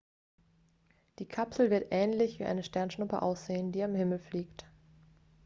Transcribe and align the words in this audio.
die 1.19 1.27
kapsel 1.27 1.69
wird 1.69 1.89
ähnlich 1.91 2.39
wie 2.39 2.45
eine 2.45 2.63
sternschuppe 2.63 3.21
aussehen 3.21 3.71
die 3.71 3.83
am 3.83 3.93
himmel 3.93 4.17
fliegt 4.17 4.65